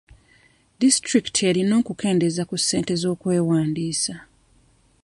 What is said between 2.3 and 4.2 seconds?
ku ssente z'okwewandiisa.